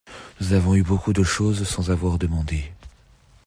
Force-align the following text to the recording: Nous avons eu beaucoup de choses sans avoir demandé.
Nous 0.39 0.53
avons 0.53 0.73
eu 0.73 0.81
beaucoup 0.81 1.13
de 1.13 1.21
choses 1.21 1.63
sans 1.67 1.91
avoir 1.91 2.17
demandé. 2.17 2.63